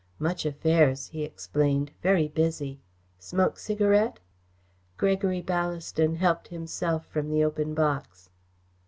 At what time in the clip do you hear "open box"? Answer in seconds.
7.43-8.31